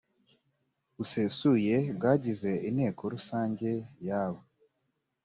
busesuye 0.95 1.75
bw 1.95 2.03
abagize 2.11 2.51
inteko 2.67 3.01
rusange 3.13 3.69
yaba 4.07 4.41